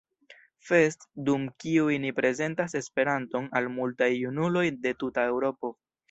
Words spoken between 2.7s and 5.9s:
Esperanton al multaj junuloj de tuta Eŭropo.